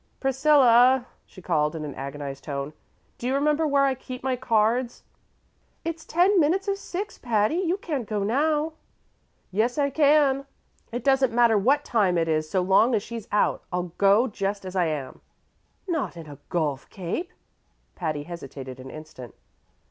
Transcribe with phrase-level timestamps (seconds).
[0.19, 2.73] "Priscilla," she called in an agonized tone,
[3.19, 5.03] "do you remember where I keep my cards?"
[5.85, 8.73] "It's ten minutes of six, Patty; you can't go now."
[9.51, 10.47] "Yes, I can.
[10.91, 13.61] It doesn't matter what time it is, so long as she's out.
[13.71, 15.21] I'll go just as I am."
[15.87, 17.31] "Not in a golf cape!"
[17.93, 19.35] Patty hesitated an instant.